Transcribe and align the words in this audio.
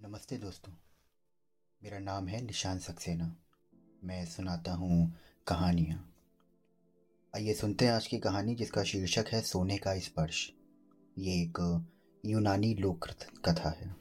नमस्ते 0.00 0.36
दोस्तों। 0.36 0.72
मेरा 1.82 1.98
नाम 1.98 2.28
है 2.28 2.40
निशान 2.42 2.78
सक्सेना। 2.78 3.36
मैं 4.04 4.26
सुनाता 4.26 4.72
हूँ 4.72 5.12
कहानियाँ। 5.46 6.14
आइए 7.34 7.54
सुनते 7.54 7.84
हैं 7.84 7.92
आज 7.92 8.06
की 8.06 8.18
कहानी 8.18 8.54
जिसका 8.54 8.82
शीर्षक 8.82 9.24
है 9.32 9.40
सोने 9.40 9.76
का 9.78 9.98
स्पर्श। 9.98 10.52
ये 11.18 11.32
एक 11.32 11.82
यूनानी 12.24 12.74
लोक 12.74 13.08
कथा 13.44 13.70
है। 13.70 13.96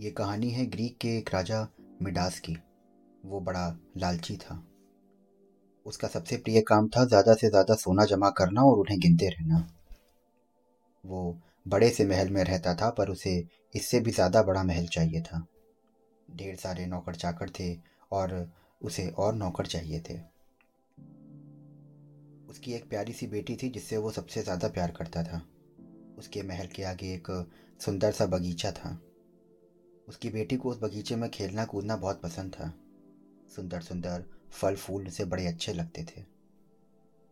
ये 0.00 0.10
कहानी 0.10 0.50
है 0.50 0.66
ग्रीक 0.66 0.98
के 0.98 1.18
एक 1.18 1.34
राजा 1.34 1.68
मिडास 2.02 2.38
की। 2.40 2.56
वो 3.24 3.40
बड़ा 3.40 3.78
लालची 3.96 4.36
था। 4.36 4.66
उसका 5.86 6.08
सबसे 6.08 6.36
प्रिय 6.36 6.60
काम 6.60 6.88
था 6.88 7.04
ज़्यादा 7.04 7.34
से 7.34 7.48
ज़्यादा 7.48 7.74
सोना 7.74 8.04
जमा 8.04 8.30
करना 8.30 8.62
और 8.62 8.78
उन्हें 8.78 9.00
गिनते 9.00 9.28
रहना। 9.28 9.68
वो 11.06 11.40
बड़े 11.66 11.88
से 11.90 12.04
महल 12.04 12.30
में 12.30 12.42
रहता 12.44 12.74
था, 12.74 12.90
पर 12.90 13.08
उसे 13.08 13.46
इससे 13.74 14.00
भी 14.00 14.10
ज़्यादा 14.10 14.42
बड़ा 14.42 14.62
महल 14.62 14.86
चाहिए 14.86 15.20
था। 15.22 15.46
ढेर 16.28 16.56
सारे 16.56 16.86
नौकर 16.86 17.14
चाकर 17.14 17.50
थे 17.50 17.74
और 18.12 18.52
उसे 18.80 19.08
और 19.08 19.34
नौकर 19.34 19.66
चाहिए 19.66 20.00
थे। 20.00 20.18
उसकी 22.50 22.72
एक 22.72 22.88
प्यारी 22.88 23.12
सी 23.12 23.26
बेटी 23.26 23.56
थी, 23.56 23.68
जिससे 23.68 23.96
वो 23.96 24.10
सबसे 24.10 24.42
ज़्यादा 24.42 24.68
प्यार 24.68 24.90
करता 24.90 25.22
था। 25.22 25.42
उसके 26.18 26.42
महल 26.42 26.66
के 26.66 26.82
आगे 26.82 27.12
एक 27.14 27.30
सुंदर 27.80 28.12
सा 28.12 28.26
बगीचा 28.26 28.70
था। 28.72 28.98
उसकी 30.08 30.30
बेटी 30.30 30.56
को 30.56 30.70
उस 30.70 30.78
बगीचे 30.80 31.16
में 31.16 31.30
खेलना 31.30 31.64
कूदना 31.64 31.96
बहुत 31.96 32.20
पसंद 32.22 32.52
था। 32.52 32.72
सुंदर 33.56 33.80
सुंदर 33.80 34.24
फल 34.52 34.76
फूल 34.76 35.06
उसे 35.06 35.24
बड़े 35.24 35.46
अच्छे 35.46 35.72
लगते 35.72 36.04
थे। 36.04 36.22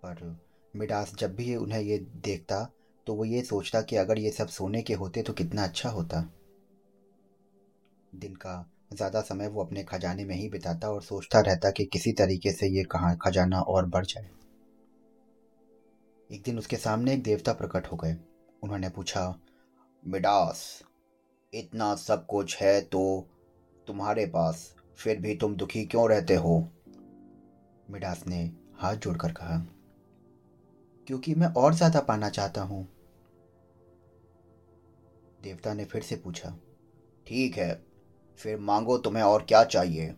पर 0.03 0.37
मिडास 0.75 1.15
जब 1.15 1.35
भी 1.35 1.55
उन्हें 1.57 1.81
ये 1.81 1.99
देखता 1.99 2.57
तो 3.07 3.15
वो 3.15 3.25
ये 3.25 3.43
सोचता 3.43 3.81
कि 3.83 3.97
अगर 3.97 4.19
ये 4.19 4.31
सब 4.31 4.49
सोने 4.49 4.83
के 4.83 4.95
होते 4.95 5.23
तो 5.23 5.33
कितना 5.33 5.65
अच्छा 5.65 5.89
होता। 5.89 6.21
दिन 8.13 8.35
का 8.37 8.65
ज़्यादा 8.93 9.21
समय 9.21 9.49
वो 9.49 9.65
अपने 9.65 9.83
खजाने 9.83 10.25
में 10.25 10.35
ही 10.37 10.49
बिताता 10.49 10.89
और 10.89 11.03
सोचता 11.03 11.41
रहता 11.41 11.71
कि 11.71 11.85
किसी 11.85 12.13
तरीके 12.13 12.53
से 12.53 12.69
ये 12.69 12.83
कहाँ 12.85 13.17
खजाना 13.23 13.61
और 13.61 13.87
बढ़ 13.87 14.05
जाए। 14.05 14.29
एक 16.31 16.43
दिन 16.43 16.59
उसके 16.59 16.77
सामने 16.77 17.13
एक 17.13 17.23
देवता 17.23 17.53
प्रकट 17.53 17.87
हो 17.87 17.97
गए। 17.97 18.17
उन्होंने 18.63 18.89
पूछा, 18.89 19.35
मिडास, 20.03 20.83
इतना 21.53 21.95
सब 21.97 22.25
कुछ 22.27 22.57
है 22.57 22.81
तो 22.83 23.29
तुम्हारे 23.87 24.27
पास 24.27 24.73
फिर 24.99 25.19
भी 25.19 25.35
तुम 25.37 25.57
दुखी 25.57 25.85
क्यों 25.85 26.09
रहते 26.11 26.35
हो? 26.37 26.59
मिडास 27.91 28.25
ने 28.27 28.43
हाथ 28.79 28.97
जोड़कर 28.97 29.33
कहा, 29.33 29.59
क्योंकि 31.09 31.35
मैं 31.35 31.53
और 31.55 31.75
ज़्यादा 31.75 32.01
पाना 32.01 32.29
चाहता 32.31 32.63
हूँ। 32.63 32.87
देवता 35.45 35.73
ने 35.75 35.85
फिर 35.85 36.03
से 36.03 36.17
पूछा, 36.17 36.51
ठीक 37.27 37.57
है, 37.57 37.83
फिर 38.39 38.59
मांगो 38.61 38.97
तुम्हें 38.99 39.23
और 39.23 39.43
क्या 39.43 39.63
चाहिए? 39.67 40.15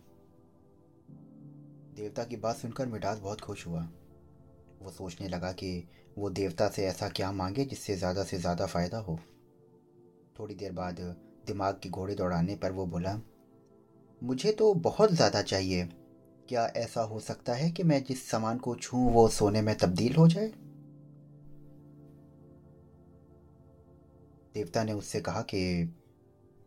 देवता 1.95 2.23
की 2.23 2.35
बात 2.37 2.55
सुनकर 2.55 2.85
मिठास 2.85 3.19
बहुत 3.19 3.41
खुश 3.41 3.65
हुआ। 3.67 3.81
वो 4.81 4.91
सोचने 4.91 5.27
लगा 5.27 5.51
कि 5.51 5.87
वो 6.17 6.29
देवता 6.31 6.67
से 6.69 6.85
ऐसा 6.85 7.07
क्या 7.09 7.31
मांगे 7.31 7.65
जिससे 7.65 7.95
ज़्यादा 7.95 8.23
से 8.23 8.37
ज़्यादा 8.37 8.65
फ़ायदा 8.65 8.97
हो। 8.97 9.17
थोड़ी 10.39 10.55
देर 10.55 10.71
बाद 10.71 10.99
दिमाग 11.47 11.79
की 11.83 11.89
घोड़े 11.89 12.15
दौड़ाने 12.15 12.55
पर 12.55 12.71
वो 12.71 12.85
बोला, 12.85 13.19
मुझे 14.21 14.51
तो 14.51 14.73
बहुत 14.73 15.11
ज़्यादा 15.11 15.41
चाहिए। 15.43 15.87
क्या 16.49 16.65
ऐसा 16.77 17.01
हो 17.01 17.19
सकता 17.19 17.53
है 17.53 17.69
कि 17.71 17.83
मैं 17.83 18.03
जिस 18.03 18.29
सामान 18.29 18.57
को 18.57 18.75
छूं 18.75 19.11
वो 19.11 19.27
सोने 19.29 19.61
में 19.61 19.75
तब्दील 19.77 20.15
हो 20.15 20.27
जाए? 20.27 20.51
देवता 24.57 24.83
ने 24.83 24.93
उससे 24.93 25.21
कहा 25.21 25.41
कि, 25.41 25.93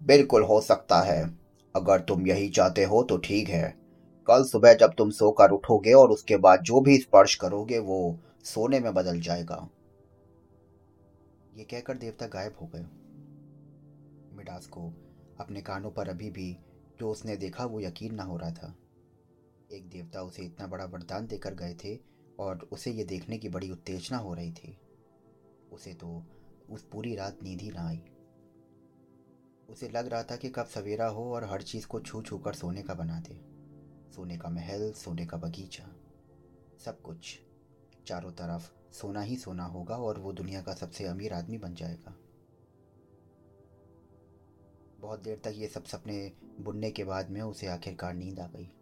बिल्कुल 0.02 0.42
हो 0.42 0.60
सकता 0.60 1.00
है। 1.00 1.38
अगर 1.76 2.00
तुम 2.00 2.26
यही 2.26 2.48
चाहते 2.48 2.84
हो 2.84 3.02
तो 3.02 3.16
ठीक 3.16 3.48
है। 3.48 3.78
कल 4.26 4.44
सुबह 4.44 4.74
जब 4.74 4.94
तुम 4.98 5.10
सोकर 5.10 5.50
उठोगे 5.50 5.92
और 5.92 6.10
उसके 6.10 6.36
बाद 6.36 6.60
जो 6.60 6.80
भी 6.80 6.98
स्पर्श 6.98 7.34
करोगे, 7.34 7.78
वो 7.78 8.18
सोने 8.44 8.80
में 8.80 8.94
बदल 8.94 9.20
जाएगा। 9.20 9.68
ये 11.56 11.64
कहकर 11.64 11.96
देवता 11.96 12.26
गायब 12.26 12.54
हो 12.62 12.66
गए। 12.66 12.86
मिडास 14.36 14.66
को 14.66 14.92
अपने 15.40 15.62
कानों 15.62 15.90
पर 15.90 16.08
अभी 16.08 16.30
भी 16.30 16.56
जो 17.00 17.10
उसने 17.10 17.36
देखा, 17.36 17.64
वो 17.64 17.80
यकीन 17.80 18.14
ना 18.14 18.22
हो 18.22 18.36
रहा 18.36 18.50
था। 18.50 18.74
एक 19.72 19.88
देवता 19.88 20.22
उसे 20.22 20.42
इतना 20.42 20.66
बड़ा 20.66 20.84
वरदान 20.84 21.26
देकर 21.26 21.54
गए 21.54 21.74
थे 21.84 21.98
और 22.38 22.68
उसे 22.72 22.90
ये 22.90 23.04
देखने 23.04 23.38
की 23.38 23.48
बड़ी 23.48 23.70
उत्तेजना 23.70 24.18
हो 24.18 24.34
रही 24.34 24.52
थी। 24.52 24.78
उसे 25.72 25.94
तो 25.94 26.22
उस 26.70 26.82
पूरी 26.82 27.14
रात 27.14 27.38
नींद 27.42 27.60
ही 27.60 27.70
ना 27.70 27.88
आई। 27.88 28.02
उसे 29.68 29.88
लग 29.88 30.06
रहा 30.06 30.22
था 30.22 30.36
कि 30.36 30.48
कब 30.48 30.64
सवेरा 30.64 31.06
हो 31.06 31.34
और 31.34 31.44
हर 31.44 31.62
चीज़ 31.62 31.86
को 31.86 32.00
छू 32.00 32.22
छू 32.22 32.38
कर 32.38 32.52
सोने 32.52 32.82
का 32.82 32.94
बना 32.94 33.20
दे। 33.20 33.34
सोने 34.12 34.38
का 34.38 34.48
महल, 34.48 34.92
सोने 34.92 35.26
का 35.26 35.36
बगीचा, 35.36 35.84
सब 36.84 37.02
कुछ। 37.02 37.40
चारों 38.06 38.32
तरफ़ 38.32 38.92
सोना 38.92 39.20
ही 39.20 39.36
सोना 39.36 39.64
होगा 39.64 39.96
और 39.96 40.18
वो 40.18 40.32
दुनिया 40.32 40.62
का 40.62 40.74
सबसे 40.74 41.04
अमीर 41.04 41.32
आदमी 41.32 41.58
बन 41.58 41.74
जाएगा। 41.74 42.16
बहुत 45.00 45.22
देर 45.22 45.38
तक 45.38 45.52
ये 45.54 45.66
सब 45.66 45.84
सपने 45.84 46.32
बुनने 46.60 46.90
के 46.90 47.04
बाद 47.04 47.30
में 47.30 47.40
उसे 47.40 47.66
आखिरकार 47.66 48.14
नींद 48.14 48.40
आ 48.40 48.46
गई। 48.46 48.72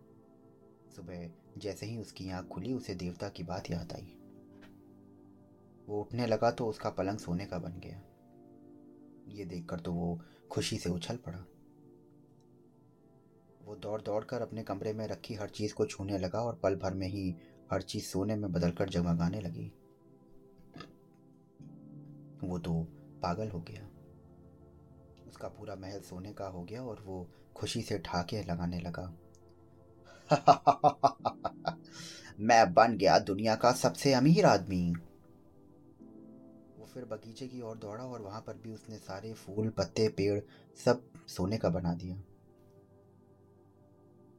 सुबह 0.96 1.30
जैसे 1.58 1.86
ही 1.86 1.98
उसकी 1.98 2.30
आँख 2.30 2.48
खुली, 2.48 2.72
उसे 2.72 2.94
देवता 2.94 3.28
की 3.28 3.42
बात 3.42 3.70
याद 3.70 3.92
आई। 3.92 4.17
वो 5.88 6.00
उठने 6.00 6.26
लगा 6.26 6.50
तो 6.50 6.66
उसका 6.66 6.90
पलंग 6.90 7.18
सोने 7.18 7.46
का 7.46 7.58
बन 7.58 7.72
गया। 7.72 8.02
ये 9.28 9.44
देखकर 9.44 9.80
तो 9.80 9.92
वो 9.92 10.20
खुशी 10.50 10.76
से 10.76 10.90
उछल 10.90 11.16
पड़ा। 11.16 11.38
वो 13.64 13.76
दौड़ 13.76 14.02
दौड़ 14.02 14.24
कर 14.24 14.42
अपने 14.42 14.62
कमरे 14.62 14.92
में 14.92 15.06
रखी 15.08 15.34
हर 15.34 15.48
चीज़ 15.48 15.74
को 15.74 15.86
छूने 15.86 16.18
लगा 16.18 16.40
और 16.40 16.54
पल 16.54 16.76
भर 16.76 16.94
में 16.94 17.08
ही 17.08 17.36
हर 17.72 17.82
चीज़ 17.82 18.04
सोने 18.04 18.36
में 18.36 18.52
बदलकर 18.52 18.88
जगमगाने 18.88 19.40
लगी। 19.40 19.72
वो 22.44 22.58
तो 22.58 22.82
पागल 23.22 23.48
हो 23.48 23.60
गया। 23.60 23.88
उसका 25.28 25.48
पूरा 25.48 25.74
महल 25.74 26.00
सोने 26.00 26.32
का 26.32 26.46
हो 26.46 26.64
गया 26.64 26.82
और 26.82 27.02
वो 27.06 27.28
खुशी 27.56 27.82
से 27.82 27.98
ठाके 27.98 28.42
लगाने 28.42 28.80
लगा। 28.80 29.18
मैं 32.40 32.74
बन 32.74 32.96
गया 32.96 33.18
दुनिया 33.18 33.56
का 33.56 33.72
सबसे 33.72 34.12
अमीर 34.12 34.46
आदमी। 34.46 34.94
फिर 36.98 37.06
बगीचे 37.06 37.46
की 37.46 37.60
ओर 37.60 37.76
दौड़ा 37.76 38.04
और 38.04 38.22
वहाँ 38.22 38.40
पर 38.40 38.54
भी 38.54 38.72
उसने 38.72 38.96
सारे 38.96 39.32
फूल, 39.32 39.68
पत्ते, 39.68 40.08
पेड़ 40.08 40.40
सब 40.84 41.02
सोने 41.28 41.58
का 41.58 41.68
बना 41.68 41.94
दिया। 41.94 42.16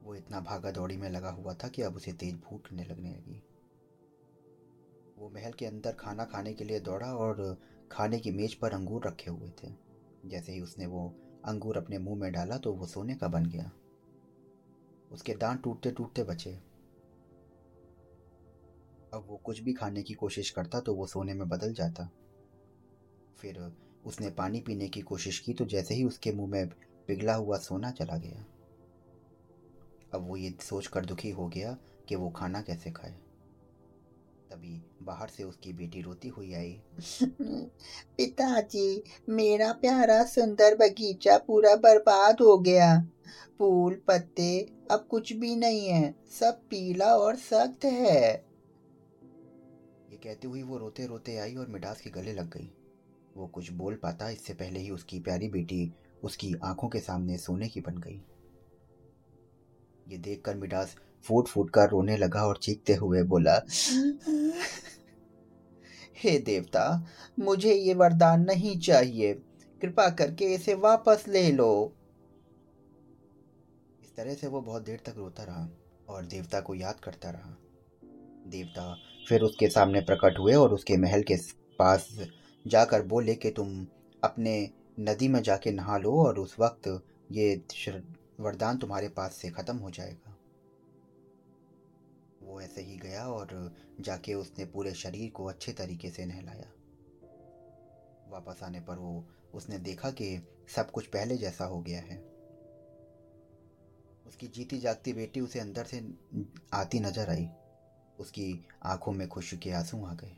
वो 0.02 0.14
इतना 0.14 0.40
भागा 0.40 0.70
दौड़ी 0.70 0.96
में 0.96 1.08
लगा 1.10 1.30
हुआ 1.30 1.54
था 1.54 1.68
कि 1.68 1.82
अब 1.82 1.96
उसे 1.96 2.12
तेज 2.12 2.34
भूखने 2.34 2.84
लगने 2.84 3.10
लगी। 3.10 3.42
वो 5.18 5.30
महल 5.30 5.52
के 5.52 5.66
अंदर 5.66 5.92
खाना 5.92 6.24
खाने 6.24 6.52
के 6.52 6.64
लिए 6.64 6.80
दौड़ा 6.80 7.14
और 7.14 7.58
खाने 7.92 8.18
की 8.18 8.30
मेज 8.30 8.54
पर 8.54 8.72
अंगूर 8.72 9.06
रखे 9.06 9.30
हुए 9.30 9.50
थे। 9.62 9.72
जैसे 10.26 10.52
ही 10.52 10.60
उसने 10.60 10.86
वो 10.86 11.08
अंगूर 11.44 11.76
अपने 11.76 11.98
मुँह 11.98 12.20
में 12.20 12.32
डाला 12.32 12.58
तो 12.58 12.72
वो 12.72 12.86
सोने 12.86 13.14
का 13.14 13.28
बन 13.28 13.46
गया। 13.46 13.70
उसके 15.12 15.34
दांत 15.34 15.62
टूटते 15.62 15.90
टूटते 15.90 16.24
बचे। 16.24 16.54
अब 19.14 19.26
वो 19.28 19.36
कुछ 19.36 19.60
भी 19.60 19.72
खाने 19.72 20.02
की 20.02 20.14
कोशिश 20.14 20.50
करता 20.50 20.80
तो 20.80 20.94
वो 20.94 21.06
सोने 21.06 21.34
में 21.34 21.48
बदल 21.48 21.74
जाता। 21.74 22.10
फिर 23.40 23.72
उसने 24.06 24.30
पानी 24.30 24.60
पीने 24.60 24.88
की 24.88 25.00
कोशिश 25.00 25.38
की 25.38 25.54
तो 25.54 25.64
जैसे 25.64 25.94
ही 25.94 26.04
उसके 26.04 26.32
मुँह 26.32 26.50
में 26.50 26.68
पिघला 27.06 27.34
हुआ 27.34 27.58
सोना 27.58 27.90
चला 27.90 28.16
गया। 28.16 28.44
अब 30.14 30.28
वो 30.28 30.36
ये 30.36 30.54
सोचकर 30.60 31.04
दुखी 31.04 31.30
हो 31.30 31.48
गया 31.48 31.76
कि 32.08 32.16
वो 32.16 32.30
खाना 32.30 32.62
कैसे 32.62 32.90
खाए। 32.90 33.10
तभी 34.50 34.82
बाहर 35.02 35.28
से 35.28 35.44
उसकी 35.44 35.72
बेटी 35.72 36.02
रोती 36.02 36.28
हुई 36.28 36.54
आई। 36.54 36.80
पिताजी 38.16 39.02
मेरा 39.28 39.72
प्यारा 39.72 40.24
सुंदर 40.24 40.74
बगीचा 40.74 41.38
पूरा 41.38 41.76
बर्बाद 41.76 42.40
हो 42.40 42.58
गया। 42.58 43.02
फूल 43.58 43.94
पत्ते 44.08 44.68
अब 44.90 45.06
कुछ 45.10 45.32
भी 45.32 45.56
नहीं 45.56 45.88
है 45.88 46.14
सब 46.40 46.60
पीला 46.70 47.16
और 47.16 47.36
सख्त 47.36 47.84
है। 47.84 48.32
ये 50.10 50.16
कहती 50.16 50.48
हुई 50.48 50.62
वो 50.62 50.78
रोते 50.78 51.06
रोते 51.06 51.36
आई 51.36 51.54
और 51.54 51.66
मिठास 51.66 52.00
के 52.00 52.10
गले 52.10 52.32
लग 52.32 52.50
गई। 52.50 52.72
वो 53.36 53.46
कुछ 53.46 53.70
बोल 53.72 53.94
पाता, 53.94 54.28
इससे 54.30 54.54
पहले 54.54 54.80
ही 54.80 54.90
उसकी 54.90 55.20
प्यारी 55.20 55.48
बेटी 55.48 55.92
उसकी 56.24 56.54
आँखों 56.64 56.88
के 56.88 57.00
सामने 57.00 57.36
सोने 57.38 57.68
की 57.68 57.80
बन 57.80 57.98
गई। 57.98 58.20
ये 60.08 60.18
देखकर 60.18 60.56
मिडास 60.56 60.94
फूट 61.24 61.48
फूट 61.48 61.70
कर 61.70 61.88
रोने 61.88 62.16
लगा 62.16 62.42
और 62.46 62.56
चीखते 62.56 62.94
हुए 62.94 63.22
बोला, 63.22 63.54
हे 66.16 66.38
देवता, 66.38 67.06
मुझे 67.38 67.74
ये 67.74 67.94
वरदान 67.94 68.44
नहीं 68.44 68.78
चाहिए। 68.78 69.32
कृपा 69.80 70.08
करके 70.10 70.44
इसे 70.54 70.74
वापस 70.74 71.24
ले 71.28 71.50
लो। 71.52 71.92
इस 74.02 74.14
तरह 74.16 74.34
से 74.34 74.46
वो 74.46 74.60
बहुत 74.60 74.82
देर 74.82 75.00
तक 75.06 75.14
रोता 75.16 75.44
रहा 75.44 75.68
और 76.08 76.24
देवता 76.24 76.60
को 76.60 76.74
याद 76.74 77.00
करता 77.00 77.30
रहा। 77.30 77.56
देवता 78.46 78.94
फिर 79.28 79.42
उसके 79.42 79.68
सामने 79.68 80.00
प्रकट 80.00 80.38
हुए 80.38 80.54
और 80.54 80.74
उसके 80.74 80.96
महल 80.96 81.22
के 81.22 81.36
पास 81.78 82.08
जाकर 82.64 83.02
बोले 83.02 83.34
कि 83.34 83.50
तुम 83.50 83.86
अपने 84.22 84.70
नदी 84.98 85.28
में 85.28 85.42
जाके 85.42 85.70
नहा 85.70 85.98
लो 85.98 86.12
और 86.24 86.38
उस 86.38 86.56
वक्त 86.58 86.88
ये 87.32 87.54
वरदान 88.40 88.78
तुम्हारे 88.78 89.08
पास 89.08 89.34
से 89.34 89.48
ख़त्म 89.50 89.76
हो 89.76 89.90
जाएगा। 89.90 90.36
वो 92.42 92.60
ऐसे 92.60 92.82
ही 92.82 92.96
गया 92.96 93.26
और 93.26 93.72
जाके 94.00 94.34
उसने 94.34 94.64
पूरे 94.64 94.94
शरीर 94.94 95.30
को 95.30 95.44
अच्छे 95.44 95.72
तरीके 95.72 96.10
से 96.10 96.24
नहलाया। 96.24 96.70
वापस 98.30 98.62
आने 98.62 98.80
पर 98.80 98.98
वो, 98.98 99.24
उसने 99.54 99.78
देखा 99.78 100.10
कि 100.10 100.42
सब 100.68 100.90
कुछ 100.90 101.06
पहले 101.06 101.36
जैसा 101.36 101.64
हो 101.64 101.80
गया 101.80 102.00
है। 102.00 102.16
उसकी 104.26 104.48
जीती 104.48 104.78
जागती 104.78 105.12
बेटी 105.12 105.40
उसे 105.40 105.60
अंदर 105.60 105.84
से 105.84 106.02
आती 106.72 107.00
नज़र 107.00 107.30
आई। 107.30 107.48
उसकी 108.18 108.64
आँखों 108.82 109.12
में 109.12 109.28
खुशी 109.28 109.56
के 109.56 109.70
आँसू 109.70 110.04
आ 110.04 110.14
गए। 110.14 110.36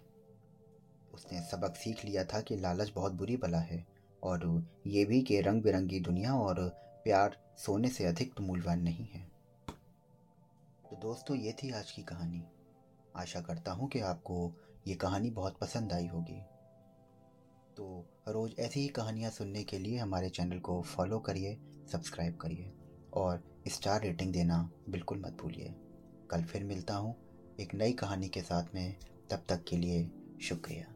उसने 1.14 1.40
सबक 1.40 1.76
सीख 1.76 2.04
लिया 2.04 2.24
था 2.24 2.40
कि 2.40 2.56
लालच 2.56 2.92
बहुत 2.94 3.12
बुरी 3.12 3.36
बला 3.36 3.58
है, 3.58 3.86
और 4.22 4.64
ये 4.86 5.04
भी 5.04 5.22
कि 5.22 5.40
रंग 5.40 5.62
बिरंगी 5.62 6.00
दुनिया 6.00 6.34
और 6.34 6.68
प्यार 7.04 7.36
सोने 7.58 7.88
से 7.88 8.04
अधिक 8.04 8.40
मूल्यवान 8.40 8.82
नहीं 8.82 9.06
है। 9.06 9.20
तो 10.84 10.96
दोस्तों, 10.96 11.36
ये 11.36 11.52
थी 11.52 11.70
आज 11.70 11.90
की 11.90 12.02
कहानी। 12.02 12.42
आशा 13.16 13.40
करता 13.40 13.72
हूँ 13.72 13.88
कि 13.88 14.00
आपको 14.00 14.52
ये 14.86 14.94
कहानी 14.94 15.30
बहुत 15.30 15.58
पसंद 15.58 15.92
आई 15.92 16.06
होगी। 16.06 16.40
तो 17.76 18.06
रोज़ 18.28 18.60
ऐसी 18.60 18.80
ही 18.80 18.88
कहानियाँ 18.88 19.30
सुनने 19.30 19.64
के 19.64 19.78
लिए 19.78 19.98
हमारे 19.98 20.28
चैनल 20.28 20.58
को 20.58 20.80
फॉलो 20.82 21.18
करिए, 21.18 21.58
सब्सक्राइब 21.92 22.36
करिए, 22.36 22.72
और 23.12 23.42
स्टार 23.68 24.02
रेटिंग 24.02 24.32
देना 24.32 24.70
बिल्कुल 24.88 25.20
मत 25.20 25.36
भूलिए। 25.42 25.74
कल 26.30 26.44
फिर 26.44 26.64
मिलता 26.64 26.94
हूँ 26.94 27.14
एक 27.60 27.74
नई 27.74 27.92
कहानी 27.92 28.28
के 28.28 28.40
साथ 28.40 28.74
में, 28.74 28.96
तब 29.30 29.44
तक 29.48 29.64
के 29.64 29.76
लिए 29.76 30.10
शुक्रिया। 30.42 30.94